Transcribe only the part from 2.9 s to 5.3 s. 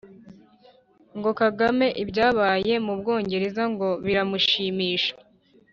Bwongereza ngo biramushimisha!